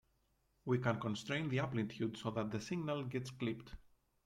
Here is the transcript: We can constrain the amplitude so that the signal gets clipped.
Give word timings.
We 0.65 0.79
can 0.79 0.99
constrain 0.99 1.47
the 1.49 1.59
amplitude 1.59 2.17
so 2.17 2.31
that 2.31 2.49
the 2.49 2.59
signal 2.59 3.03
gets 3.03 3.29
clipped. 3.29 3.75